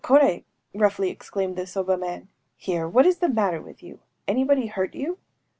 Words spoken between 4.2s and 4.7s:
Anybody